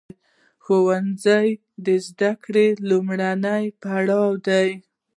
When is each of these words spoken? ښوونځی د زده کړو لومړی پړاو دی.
ښوونځی 0.63 1.47
د 1.85 1.87
زده 2.07 2.31
کړو 2.43 2.67
لومړی 2.89 3.63
پړاو 3.81 4.29
دی. 4.47 4.69